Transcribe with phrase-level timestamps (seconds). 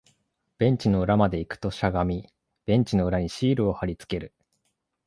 [0.57, 2.27] ベンチの裏まで行くと、しゃがみ、
[2.65, 4.33] ベンチの裏にシールを貼り付ける